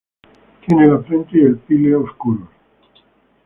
Tiene 0.65 0.87
la 0.87 0.97
frente 1.03 1.37
y 1.37 1.41
el 1.41 1.57
píleo 1.59 2.01
oscuros. 2.01 2.49